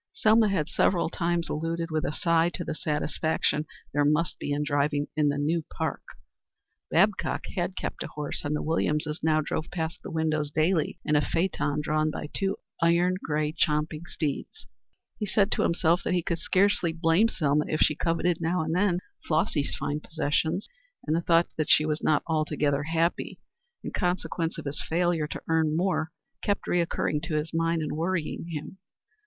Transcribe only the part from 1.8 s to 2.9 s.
with a sigh to the